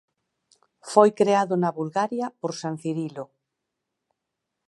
[0.91, 3.25] Foi creado na Bulgaria por San Cirilo.